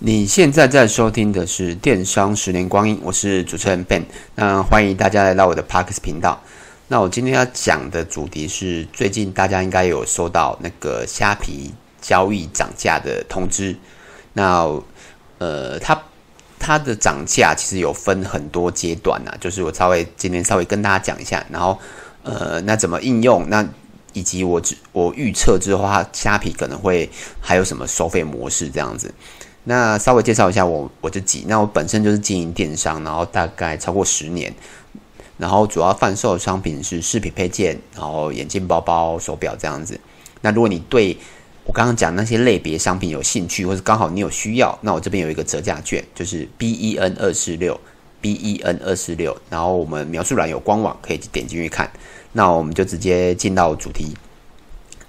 [0.00, 4.04] 你现在在收听的是《电商十年光阴》，我是主持人 Ben，
[4.36, 6.40] 那欢迎大家来到我的 Parks 频道。
[6.86, 13.76] 那我今天要讲的主题是，最近大家应该有收到那个虾皮交易涨价的通知。
[14.34, 14.80] 那
[15.38, 16.00] 呃，它
[16.60, 21.76] 它的涨价其实有分很多阶段呐，就是我稍微今天稍微跟大家讲一下，然后
[22.22, 23.50] 呃，那怎么应用？
[23.50, 23.66] 那
[24.12, 24.62] 以及我
[24.92, 27.10] 我预测之后，它虾皮可能会
[27.40, 29.12] 还有什么收费模式这样子。
[29.64, 31.44] 那稍微介绍一下我我自己。
[31.46, 34.54] 那我本身就是经营电商，然后大概超过十年，
[35.36, 40.00] 然后主要贩售商品是饰品配件，然后眼镜、包包、手表这样子。
[40.40, 41.14] 那如果你对
[41.64, 47.78] 我刚刚讲那些类别商品有兴趣，或是刚好你有需要，那我这边有一个折价券，就是 B E N 二四六
[48.22, 51.90] B E N 二四六，然后我们描述栏有官网可以点进去看。
[52.32, 54.16] 那我们就直接进到主题，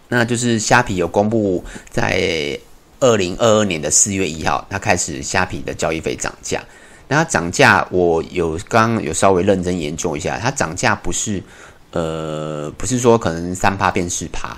[0.10, 2.60] 那就是虾皮有公布在。
[3.00, 6.64] 二零二二年的四月一号，它开始虾皮的交易费涨价。
[7.08, 11.42] 那它涨价，我有刚刚有稍微认真研究一下，它涨价不是
[11.92, 14.56] 呃，不是说可能三趴变四趴，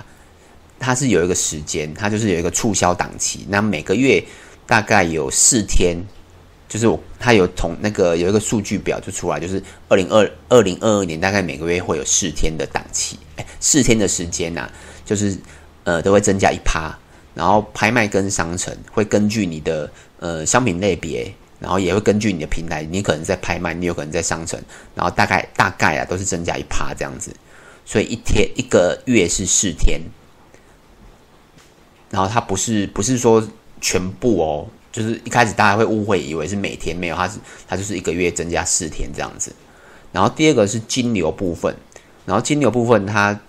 [0.78, 3.46] 它是有一个时间，它就是有一个促销档期。
[3.48, 4.22] 那每个月
[4.66, 5.96] 大概有四天，
[6.68, 14.70] 就是我它有同那个有一个数据表就出来，就是二零二二零二二年大概每个月会有四天的档期，哎，四天的时间呐、
[15.06, 15.38] 就是
[15.84, 16.94] 呃都会增加一趴。
[17.34, 24.60] 然后拍卖跟商城会根据你的呃商品类别，然后也会根据你的平台，你可能在拍卖，你有可能在商城，
[24.94, 27.34] 然后大概大概啊都是增加一趴这样子，
[27.86, 30.00] 所以一天一个月是四天，
[32.10, 33.42] 然后它不是不是说
[33.80, 39.54] 全部哦，就是一开始大家会误会以为是每天没有，它是它就是一个月增加四天这样子，
[40.12, 41.74] 然后第二个是金流部分，
[42.26, 43.40] 然后金流部分它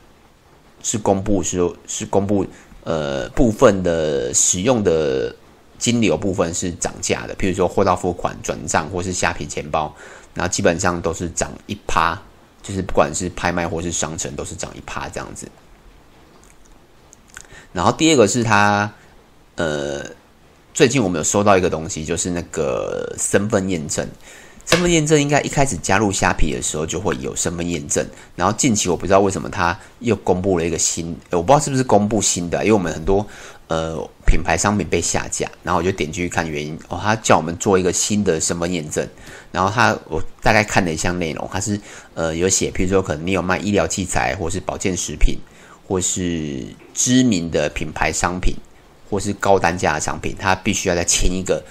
[0.81, 2.47] 是公布是是公布。
[2.83, 5.33] 呃，部分的使用的
[5.79, 9.93] 金流部分是涨价的，譬如说货到付款、转账或是虾皮钱包，
[10.33, 12.21] 然后基本上都是涨一趴，
[12.61, 15.47] 就是不管是拍卖或是商城都是涨一趴这样子。
[17.71, 18.93] 然后第二个是它，
[19.55, 20.05] 呃，
[20.73, 24.07] 最近我们有收到一个东西，就是那个身份验证。
[24.65, 33.25] 身份验证应该一开始加入虾皮的时候就会有身份验证，然后近期我不知道为什么他又公布了一个新，我不知道是不是公布新的，因为我们很多
[33.67, 39.07] 呃品牌商品被下架，然后我就点进去看原因，哦，他叫我们做一个新的身份验证，
[39.51, 41.79] 然后他我大概看了一下内容，他是
[42.13, 45.37] 呃有写，譬如说可能你有卖医疗器材，或是保健食品，
[45.87, 48.55] 或是知名的品牌商品，
[49.09, 51.63] 或是高单价的商品，他必须要再签一个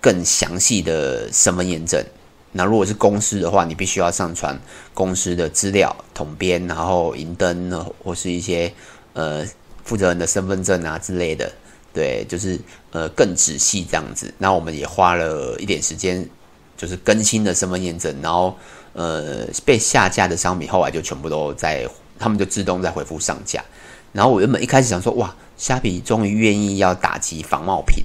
[0.00, 2.04] 更详细的身份验证。
[2.52, 4.58] 那如果是公司的话，你必须要上传
[4.92, 7.70] 公司的资料、统编，然后银灯，
[8.02, 8.72] 或是一些
[9.12, 9.46] 呃
[9.84, 11.52] 负责人的身份证啊之类的，
[11.94, 12.58] 对，就是
[12.90, 14.34] 呃更仔细这样子。
[14.38, 16.28] 那我们也花了一点时间，
[16.76, 18.56] 就是更新的身份验证，然后
[18.94, 21.88] 呃被下架的商品后来就全部都在，
[22.18, 23.64] 他们就自动在回复上架。
[24.12, 28.04] 然后我原本一开始想说，哇，虾皮终于愿意要打击仿冒品，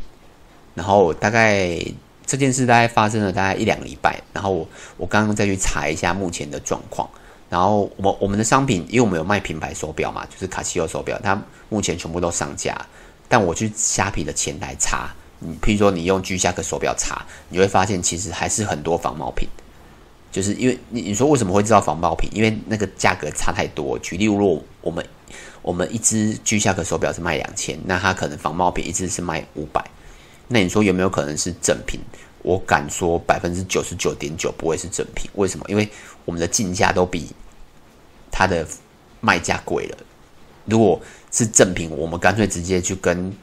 [0.76, 1.84] 然后大概。
[2.26, 7.10] 这件事大概发生了大概一两个礼拜，然后我我刚刚再去查一下目前的状况，
[7.50, 12.76] 然后我我们的商品，因为我们有卖品牌手表嘛，就是卡西欧手表，它目前全部都上架，
[13.30, 19.48] 但我去虾皮的前台查，你譬如说你用 G-SHOCK 手表查，你会发现其实还是很多仿冒品，
[20.32, 22.30] 就是因为你你说为什么会知道仿冒品？
[22.34, 23.98] 因为那个价格差太多。
[24.00, 25.06] 举例如果我们
[25.62, 29.84] 我们一只 G-SHOCK 手表是卖两千，那它可能仿冒品一只是卖五百。
[30.48, 32.00] 那你说有没有可能是正品？
[32.42, 35.30] 我敢说百分之九十九点九不会是正品。
[35.34, 35.66] 为什么？
[35.68, 35.90] 因为
[36.26, 37.32] 我们的进价都比
[38.32, 38.68] 它的
[39.20, 39.98] 卖价贵了。
[40.66, 41.02] 如果
[41.32, 43.36] 是正品，我们干脆直接去跟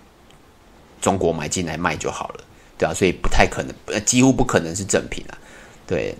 [1.00, 2.44] 中国买进来卖就好了，
[2.78, 5.38] 对啊，所以不太可能，呃，几乎不可能是正品啊。
[5.84, 6.16] 对，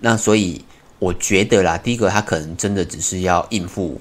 [0.00, 0.64] 那所以
[0.98, 4.00] 我觉得啦，第一个他可能真的只是要应付，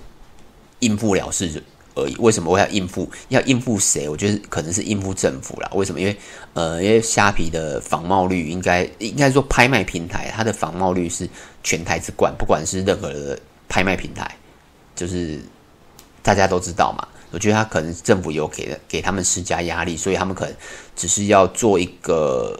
[0.80, 1.62] 应付了事。
[1.96, 2.16] 而已。
[2.20, 3.10] 为什么我要应付？
[3.30, 4.08] 要应付谁？
[4.08, 5.72] 我觉得可能是应付政府啦。
[5.74, 6.00] 为什么？
[6.00, 6.16] 因为
[6.54, 11.28] 呃，因为虾皮的仿冒率应该应该说拍卖平台它的仿冒率是
[11.64, 14.38] 全台之冠，不管是任何的拍卖平台，
[14.96, 15.40] 就是
[16.22, 17.08] 大家都知道嘛。
[17.32, 20.56] 我觉得他可能政府有给给他们施加压力，所以他们可能
[20.96, 22.58] 只是要做一个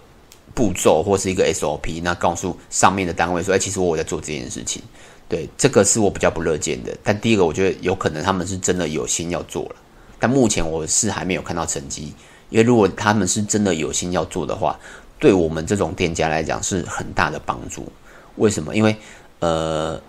[0.54, 4.82] 步骤或是一个 SOP，那告诉上面的单位说：“哎，其实我在做这件事情。”
[5.28, 6.96] 对，这个是我比较不乐见的。
[7.04, 9.76] 但第一个，我觉得有可能他们是真的有心要做了，
[10.20, 12.14] 但目前我是还没有看到成绩。
[12.50, 14.80] 因为如果他们是真的有心要做的话，
[15.18, 17.92] 对我们这种店家来讲是很大的帮助。
[18.36, 18.76] 为什么？
[18.76, 18.96] 因为
[19.40, 20.00] 呃，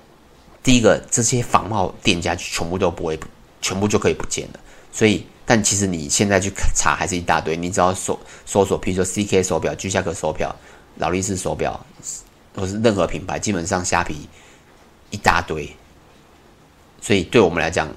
[0.62, 3.18] 第一个，这些仿冒店家全部都不会，
[3.62, 4.60] 全部就可以不见了。
[4.92, 10.54] 所以但其实你现在去查还是一大堆，你只要搜搜索，比如说 CK 手表、居夏可手表、
[10.98, 11.84] 劳力士手表，
[12.54, 14.28] 或是任何品牌，基本上虾皮
[15.11, 15.69] 一大堆。
[17.00, 17.88] 所以对我们来讲，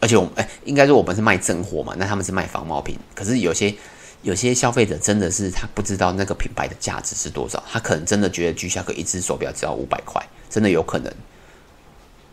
[0.00, 2.98] 而且我们哎，应该说我们是卖正货嘛，那他们是卖仿冒品。
[3.14, 3.74] 可是有些
[4.22, 11.12] 有些消费者真的是他不知道那个品牌的价值是多少，他可能真的觉得居下可一只手表只要五百块，真的有可能。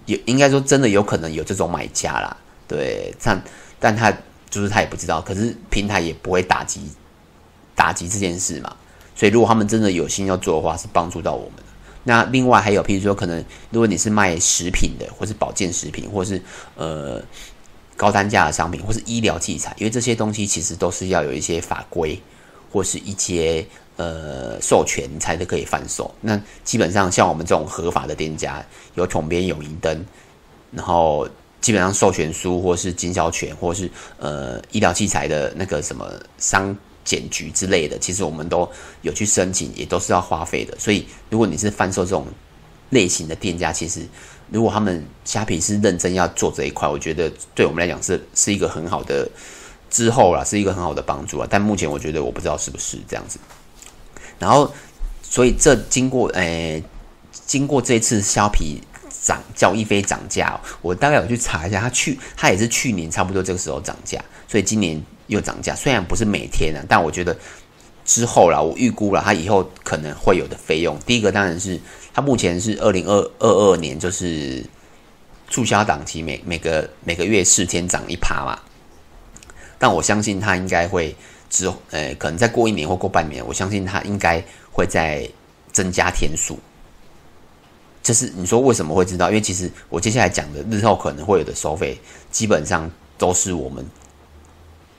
[0.05, 2.37] 有应该说真的有可能有这种买家啦，
[2.67, 3.43] 对，但
[3.79, 4.11] 但他
[4.49, 6.89] 就是他也不知道，可是平台也不会打击
[7.75, 8.75] 打击这件事嘛，
[9.15, 11.63] 所以如果他们真的有心要做的话，是帮助到我们的。
[12.03, 16.41] 那另外还有，譬如说可能如果你是卖食品的，或是保健食品，或是
[16.75, 17.21] 呃
[17.95, 22.19] 高单价的商品，或是医疗器材，因为这些东西其实都是要有一些法规
[22.71, 23.65] 或是一些。
[23.97, 26.11] 呃，授权才可以贩售。
[26.21, 28.65] 那基本上像我们这种合法的店家，
[28.95, 30.03] 有统编、有银灯，
[30.71, 31.27] 然后
[31.59, 38.69] 基本上授权书或是经销权，或是呃医疗器材的那个什么商检局之类的，其实我们都
[39.01, 40.77] 有去申请，也都是要花费的。
[40.77, 42.27] 所以，如果你是贩售这种
[42.89, 44.05] 类型的店家，其实
[44.49, 49.29] 如果他们虾皮是认真要做这一块，我觉得对我们来讲是是一个很好的
[49.89, 51.47] 之后啦，是一个很好的帮助啊。
[51.49, 53.39] 但目前我觉得我不知道是不是这样子。
[54.37, 54.71] 然后，
[55.23, 56.83] 所以这经过诶，
[57.45, 58.81] 经过这次虾皮
[59.23, 65.01] 涨交易费涨价，我大概有去查一下，它去它也是去年差不多这个时候涨价，所以今年
[65.31, 65.73] 又涨价。
[65.73, 67.35] 虽然不是每天啊，但我觉得
[68.05, 70.97] 之后啦，我预估了它以后可能会有的费用。
[71.05, 71.79] 第一个当然是
[72.13, 74.63] 它目前是二零二二二年就是
[75.49, 78.59] 促销档期，每每个每个月四天涨一趴嘛，
[79.79, 81.15] 但我相信它应该会。
[81.53, 84.41] 之后，呃，可能再过一年或过半年，我相信它应该
[84.71, 85.29] 会再
[85.73, 86.57] 增加天数。
[88.01, 89.27] 就是你说为什么会知道？
[89.27, 91.99] 因为其实我接下来讲的日后可能会有的收费，
[92.31, 93.85] 基本上都是我们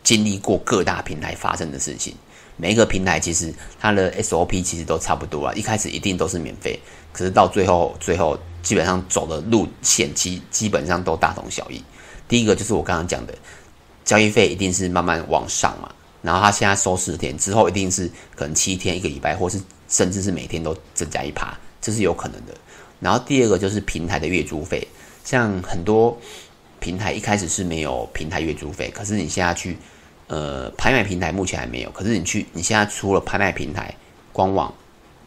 [0.02, 2.14] 经历过各大平台发生的事情。
[2.56, 6.78] 每一个平台其实它的 SOP 其实都差不多啊，一开始一定都是免费，
[7.12, 11.82] 可是到最后，最后基本上走的路线基基本上都大同小异。
[12.28, 13.34] 第一个就是我刚刚讲的，
[14.04, 15.90] 交易费一定是慢慢往上嘛。
[16.20, 22.54] 然后他现在收十天之后，一定是可能七天一个礼拜，或是甚至是每天都增加一趴，这是有可能的。
[23.00, 24.86] 然后第二个就是平台的月租费，
[25.24, 26.16] 像很多
[26.82, 29.76] 平台一开始是没有平台月租费，可是你现在去
[30.26, 33.94] 呃拍卖平台目前还没有，可是你去你现在除了拍卖平台
[34.32, 34.74] 官网，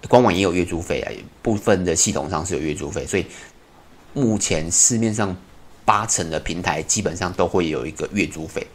[0.10, 1.08] 官网也有月租费啊，
[1.42, 3.26] 部分的系统上是有月租费，所以
[4.14, 5.34] 目前市面上
[5.86, 8.68] 八成的平台基本上都会有一个月租费。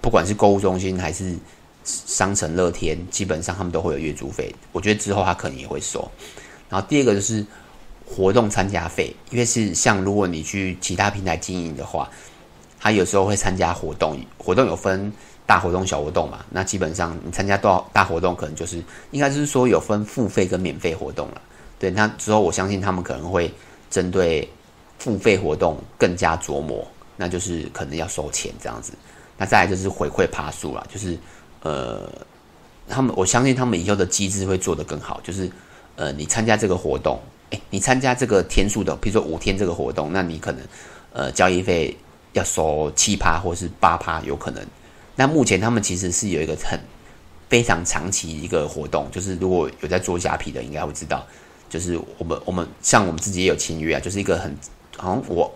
[0.00, 1.36] 不管是购物中心还是
[1.84, 4.54] 商城乐天，基本上他们都会有月租费。
[4.72, 6.10] 我觉得之后他可能也会收。
[6.70, 7.44] 然后第二个就是
[8.10, 12.10] 活动参加费，因为是像如果你去其他平台经营的话，
[12.80, 15.12] 他有时候会参加活动，活动有分
[15.46, 16.44] 大活动、小活动嘛。
[16.50, 21.40] 那基本上你参加多少大活动，可能就是应该是说有分付费跟免费活动了。
[21.78, 23.52] 对，那之后我相信他们可能会
[23.88, 24.48] 针对
[24.98, 26.86] 付费活动更加琢磨，
[27.16, 28.92] 那就是可能要收钱这样子。
[29.38, 31.16] 那再来就是回馈爬数啦，就是
[31.62, 32.10] 呃，
[32.88, 35.50] 他们我相信他们以后的机制会做得更好，就是
[35.96, 37.18] 呃，你参加这个活动，
[37.50, 40.62] 诶，你参加这个天数的，比如说五天这个活动，那你可能
[41.12, 41.96] 呃交易费
[42.32, 44.64] 要收七趴或是八趴，有可能。
[45.16, 46.78] 那目前他们其实是有一个很
[47.48, 51.26] 非常长期一个活动，就是如果有在做虾皮的，应该会知道，
[51.68, 54.56] 就是我们我们像我们自己也有签约啊，就是一个很
[54.96, 55.52] 好像我。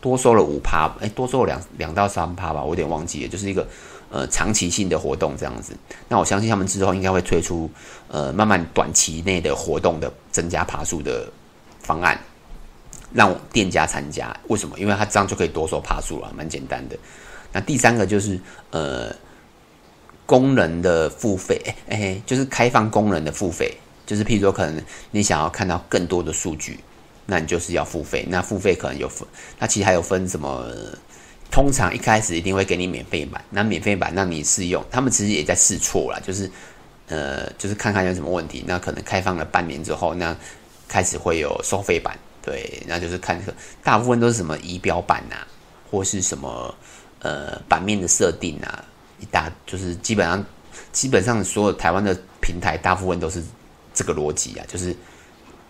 [0.00, 3.66] 多收了五趴，哎，多收了两两到三趴吧，我有点忘记了，就是一个
[4.12, 5.76] 呃长期性的活动这样子。
[6.08, 7.68] 那我相信他们之后应该会推出
[8.06, 11.28] 呃慢慢短期内的活动的增加爬数的
[11.88, 12.18] 方案，
[13.14, 14.36] 让店家参加。
[14.48, 14.78] 为什么？
[14.78, 16.96] 因为他这样就可以多收爬数了，蛮简单的。
[17.52, 18.38] 那第三个就是
[18.70, 19.14] 呃
[20.26, 23.74] 功能的付费，哎，就是开放功能的付费，
[24.06, 26.78] 就是譬如说可能你想要看到更多的数据。
[27.30, 29.28] 那你就是要付费，那付费可能有分，
[29.58, 30.64] 那其实还有分什么？
[31.50, 36.50] 通常一开始一定会给你免费版，那免费版让你试用，他们其实也在试错啦，就是
[37.08, 38.64] 呃，就是看看有什么问题。
[38.66, 40.36] 那可能开放了半年之后，那
[40.88, 43.40] 开始会有收费版，对，那就是看
[43.84, 45.46] 大部分都是什么仪表板呐、啊，
[45.90, 46.74] 或是什么
[47.20, 48.84] 呃版面的设定啊，
[49.20, 50.44] 一大就是基本上
[50.92, 53.44] 基本上所有台湾的平台大部分都是
[53.92, 54.96] 这个逻辑啊，就是。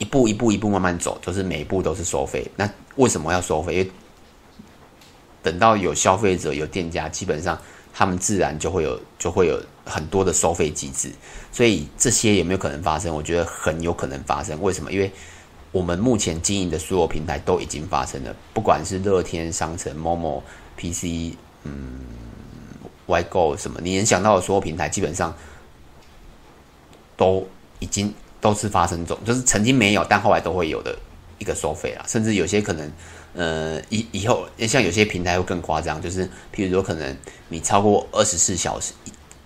[0.01, 2.49] 一步一步一步慢慢走，就是每一步都是收费。
[2.55, 3.75] 那为什么要收费？
[3.75, 3.91] 因为
[5.43, 7.61] 等到有消费者、有店家，基本上
[7.93, 11.11] 他们自然就会有就会有很多的收费机制。
[11.51, 13.15] 所以这些有没有可能发生？
[13.15, 14.61] 我觉得很有可能发生。
[14.63, 14.93] 为什么？
[14.93, 15.11] 因为
[15.71, 20.41] 我们目前经营的所有平台都已经发生了，不管是乐天商城、Momo、
[20.77, 22.01] PC、嗯，
[23.07, 25.35] 外购什么，你能想到的所有平台，基本上
[27.17, 27.47] 都
[27.81, 30.97] 已经都是发生中，就是曾经没有，但后来都会有的
[31.39, 32.05] 一个收费啦。
[32.07, 32.93] 甚至有些可能，
[33.35, 37.17] 呃，以以后像有些平台会更夸张，就是譬如说，可能
[37.49, 38.93] 你超过二十四小时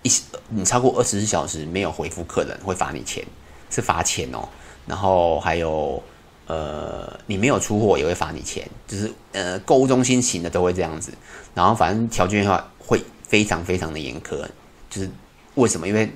[0.01, 0.11] 一
[0.49, 3.23] 你超过二十四小时没有回复客人，会罚你钱，
[3.69, 4.47] 是罚钱哦。
[4.85, 6.01] 然后还有。
[6.45, 11.13] 呃，你没有出货也会罚你钱，就是呃，购物中心型的都会这样子。
[11.55, 14.45] 然后反正条件的话会非常非常的严苛，
[14.89, 15.09] 就是
[15.55, 15.87] 为什么？
[15.87, 16.11] 因为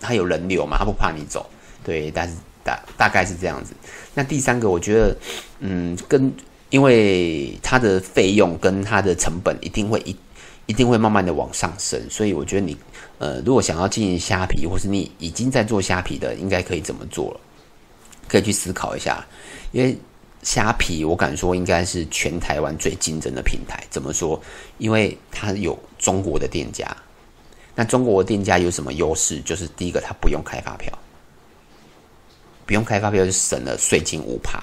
[0.00, 1.44] 他有人流嘛，他不怕你走。
[1.84, 3.74] 对，但是大大概是这样子。
[4.14, 5.16] 那第三个，我觉得，
[5.60, 6.32] 嗯，跟
[6.70, 10.16] 因为它的费用跟它的成本一定会一
[10.66, 12.76] 一定会慢慢的往上升，所以我觉得你
[13.18, 17.40] 呃，如果想要经营虾皮，或是你已经在做虾皮的，应该可以怎么做了？
[18.28, 19.24] 可以去思考一下，
[19.72, 19.96] 因为
[20.42, 23.82] 虾皮我敢说应该是全台湾最竞争的平台。
[23.88, 24.38] 怎么说？
[24.76, 26.86] 因为它有中国的店家。
[27.74, 29.40] 那中国的店家有什么优势？
[29.40, 30.92] 就是第一个，它不用开发票，
[32.68, 34.60] 不用开发票就省了税金五趴。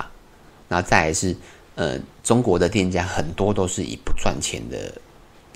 [0.70, 1.36] 那再来是，
[1.76, 4.94] 呃，中国的店家很多都是以不赚钱的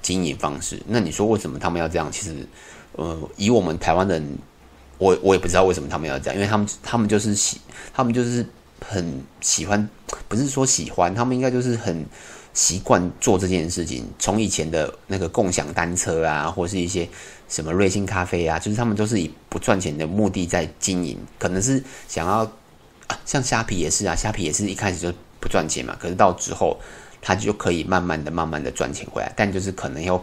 [0.01, 0.81] 经营方式。
[0.85, 2.11] 那你说为什么他们要这样？
[2.11, 2.35] 其实，
[2.93, 4.37] 呃，以我们台湾人。
[4.97, 7.61] 我我也不知道为什么他们要这样，因为他们他们就是喜，
[7.93, 8.45] 他们就是
[8.85, 9.89] 很喜欢，
[10.27, 12.05] 不是说喜欢，他们应该就是很
[12.59, 14.05] 习惯做这件事情。
[14.19, 17.07] 从以前的那个共享单车啊，或是一些
[17.47, 22.43] 什么瑞幸咖啡啊，就是他们都是以不赚钱的目的在经营，可能是想要
[23.07, 26.77] 啊，像虾皮也是啊，虾皮也是一开始就不赚钱嘛，可是到之后
[27.21, 30.15] 他就可以慢慢的、慢慢的赚钱回来，但就是可能要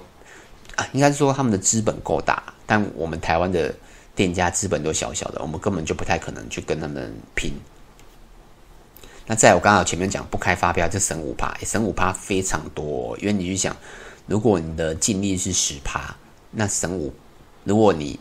[0.75, 3.75] 啊，应该是说他们的资本够大，但我们台湾的。
[4.17, 7.53] 店家资本都小小的，我们根本就不太可能去跟他们拼。
[9.27, 13.17] 那在我刚刚前面讲不开发票就省五趴，省五趴非常多。
[13.19, 13.77] 因为你去想，
[14.27, 16.15] 如果你的净利是十趴，
[16.51, 17.13] 那省五，
[17.65, 18.19] 如果你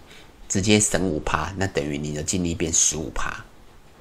[0.49, 3.43] 直接省五趴，那等于你的净利变十五趴。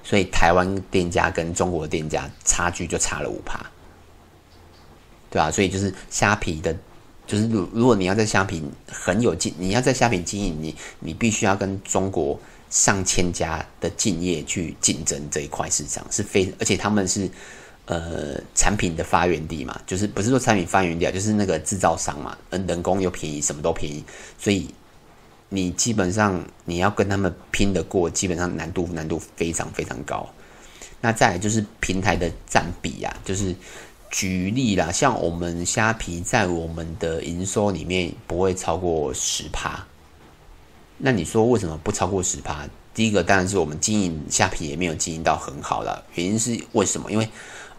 [0.03, 3.59] 所以台湾店家跟中国店家差距就差了五趴，
[5.31, 5.51] 对吧？
[5.51, 6.77] 所以就是虾皮的。
[7.27, 12.39] 就是如如果你要在虾皮很有经，你要在虾皮经营，你你必须要跟中国
[12.75, 17.31] 上千家的竞业去竞争这一块市场，是非而且他们是
[17.87, 24.03] 呃产品的发源地嘛，就是不是说产品发源地啊，就是那个制造商嘛，人工又便宜，什么都便宜，
[24.37, 24.69] 所以
[25.49, 30.29] 你基本上你要跟他们拼得过，基本上难度难度非常非常高。
[31.01, 33.55] 那再来就是平台的占比啊，就是。
[34.11, 39.85] 举例啦，像我们虾皮在我们的营收里面不会超过十趴。
[41.07, 42.67] 那你说为什么不超过十趴？
[42.95, 46.03] 第一个当然是我们经营虾皮也没有经营到很好了。
[46.15, 47.13] 原因是为什么？
[47.13, 47.29] 因为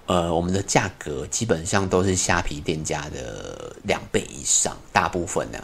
[0.05, 5.57] 呃，我们的价格基本上都是虾皮店家的两倍以上，大部分呢。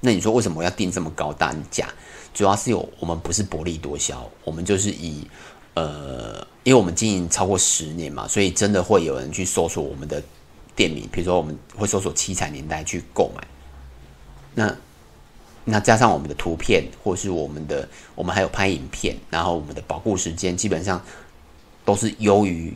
[0.00, 1.88] 那你说为什么要定这么高单价？
[2.34, 5.26] 主要是有我们不是薄利多销，我们就是以。
[5.72, 10.22] 呃，因为我们经营超过十年嘛，所以真的会有人去搜索我们的
[10.76, 13.46] 店名，比如说我们会搜索七彩年代去购买。
[14.54, 14.76] 那
[15.70, 21.02] 那加上我们的图片，或是我们的，我们还有拍影片，然后我们的保固时间基本上
[21.84, 22.74] 都是优于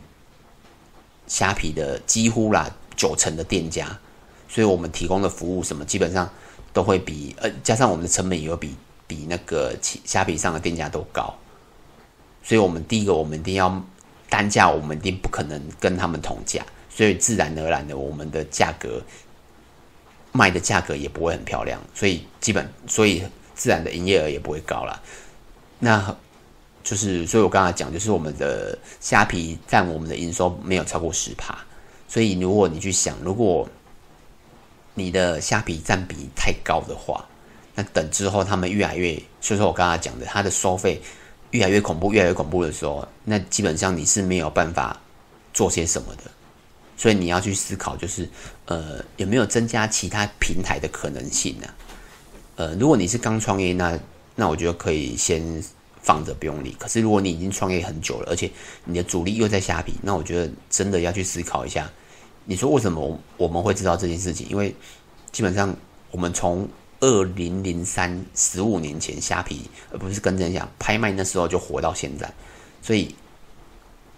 [1.25, 3.99] 虾皮的几乎啦九成的店家，
[4.47, 6.29] 所以我们提供的服务什么基本上
[6.71, 8.75] 都会比呃，加上我们的成本也有比
[9.07, 11.33] 比那个虾皮上的店家都高。
[12.43, 13.81] 所以，我们第一个，我们一定要
[14.29, 19.01] 单价，我们一定不可能跟他们同价，所以自然而然的，我们的价格
[20.33, 23.23] 卖的价格也不会很漂亮，所以基本，所以
[23.55, 25.01] 自然的营业额也不会高了。
[25.79, 26.13] 那
[26.83, 31.57] 就是，所以我刚才讲，就是我们的虾皮占我们的营收没有超过十趴，
[32.09, 33.65] 所以如果你去想，如果
[34.93, 37.25] 你的虾皮占比太高的话，
[37.75, 41.01] 那等之后他们越来越，所以说我刚才讲的，它的收费。
[41.51, 44.99] 越来越恐怖，越来越恐怖的时候，那基本上你是没有办法
[45.53, 46.23] 做些什么的，
[46.95, 48.27] 所以你要去思考，就是
[48.65, 51.67] 呃有没有增加其他平台的可能性呢？
[52.55, 53.99] 呃，如果你是刚创业，那
[54.35, 55.63] 那我觉得可以先
[56.01, 56.75] 放着不用理。
[56.77, 58.49] 可是如果你已经创业很久了，而且
[58.85, 61.89] 你的主力又在虾皮，那我觉得真的要去思考一下。
[62.45, 64.47] 你说为什么我们会知道这件事情？
[64.49, 64.75] 因为
[65.31, 65.75] 基本上
[66.11, 66.67] 我们从
[66.99, 72.31] 二零零三十五年前，虾皮而不是跟人讲拍卖，那时候就活到现在，
[72.81, 73.15] 所以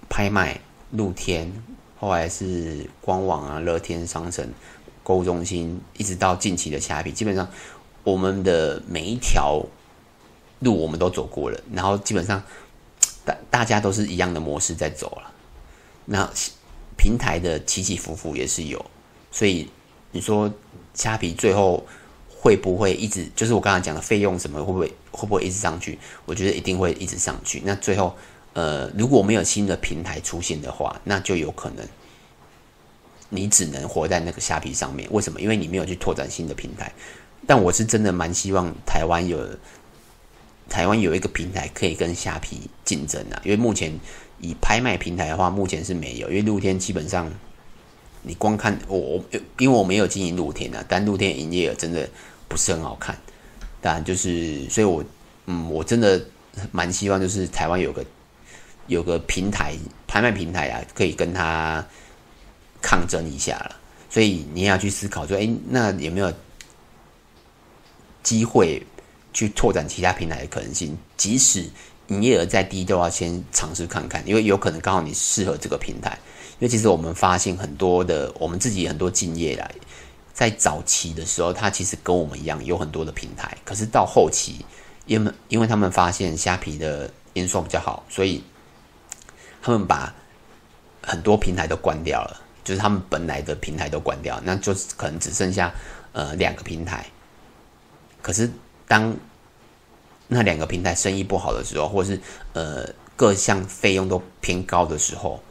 [0.09, 0.59] 拍卖、
[0.91, 1.51] 露天，
[2.05, 4.47] 后来是官网啊、乐天商城、
[5.03, 7.49] 购物中心，一直到近期的虾皮，基本上
[8.03, 9.65] 我们的每一条
[10.59, 12.43] 路我们都走过了，然后基本上
[13.25, 15.31] 大大家都是一样的模式在走了，
[16.05, 16.29] 那
[16.95, 18.85] 平台的起起伏伏也是有，
[19.31, 19.67] 所以。
[20.11, 20.49] 你说
[20.93, 21.85] 虾皮最后
[22.29, 25.99] 会不会一直，就是我刚才讲的费用什么会不会会不会一直上去？
[26.23, 27.61] 我觉得一定会一直上去。
[27.65, 28.15] 那最后，
[28.55, 31.85] 呃，如果没有新的平台出现的话，那就有可能
[33.29, 35.07] 你只能活在那个虾皮上面。
[35.11, 35.39] 为什么？
[35.39, 36.91] 因为你没有去拓展新的平台。
[37.45, 39.37] 但我是真的蛮希望台湾有
[40.67, 43.93] 台湾有一个平台可以跟虾皮竞争啊，因为目前
[44.39, 47.31] 以拍卖平台的话，目前是没有，因为露天基本上。
[48.27, 49.23] 你光看我，
[49.59, 52.09] 因为我没有经营露天啊，但露天营业额真的
[52.47, 53.15] 不是很好看。
[53.79, 55.05] 当然就是，所以我
[55.45, 56.19] 嗯，我真的
[56.71, 58.03] 蛮希望就是台湾有个
[58.87, 59.75] 有个平台
[60.07, 61.85] 拍卖平台啊，可以跟他
[62.81, 63.75] 抗争一下了。
[64.09, 66.33] 所以你也要去思考说，诶，那有没有
[68.23, 68.85] 机会
[69.33, 70.97] 去拓展其他平台的可能性？
[71.17, 71.69] 即使
[72.07, 76.17] 营业额再低，都要先尝试看看，因为有可能刚好你适合这个平台。
[76.59, 79.69] 因为其实我们发现很多的，我们自己很多竞业来，
[80.33, 84.63] 在早期的时候，他其实跟我们一样有很多的平台，可是到后期，
[85.05, 88.41] 因为因为他们发现虾皮的营收比较好，所以
[89.65, 90.13] 他们把
[91.01, 95.73] 很多平台都关掉了，就是他们本来的平台都关掉，那就可能只剩下
[96.13, 97.03] 呃两个平台。
[98.21, 98.47] 可是
[98.87, 99.15] 当
[100.27, 102.21] 那两个平台生意不好的时候，或是
[102.53, 105.41] 呃各项费用都偏高的时候。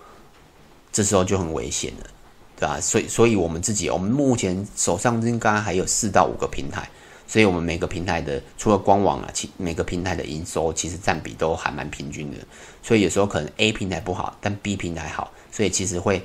[0.93, 2.07] 这时候就很危险了，
[2.55, 2.81] 对吧？
[2.81, 6.89] 所以，所以我们自己，我们目前手上应该还有四到五个平台，
[7.27, 12.37] 所以我们每个平台的除了官网啊，其每个平台的营收其实占比都还蛮平均的。
[12.83, 16.23] 所以有时候可能 A 平台不好，但 B 平台好，所以其实会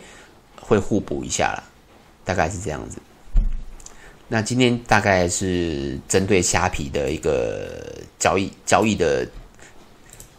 [0.60, 1.64] 会互补一下啦，
[2.26, 2.98] 大概是这样子。
[4.28, 9.28] 那今天大概是针对虾皮的一个交易交易的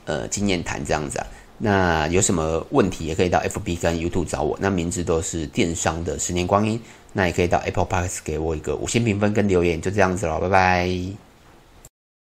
[0.04, 1.26] 呃经验谈这样子啊。
[1.58, 6.80] 那有什么问题也可以到 FB 跟 YouTube 找我，那名字都是电商的十年光阴。
[7.12, 11.29] 那也可以到 Apple Podcast 给我一个五星评分跟留言，就这样子了，拜拜。